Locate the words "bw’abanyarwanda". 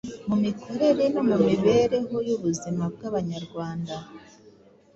2.93-3.95